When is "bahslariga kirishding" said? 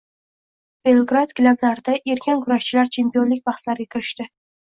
3.51-4.33